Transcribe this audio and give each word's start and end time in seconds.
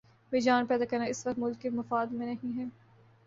ہیجان 0.31 0.65
پیدا 0.65 0.85
کرنا 0.85 1.05
اس 1.05 1.27
وقت 1.27 1.39
ملک 1.39 1.61
کے 1.61 1.69
مفاد 1.69 2.07
میں 2.11 2.25
نہیں 2.27 2.57
ہے۔ 2.57 2.65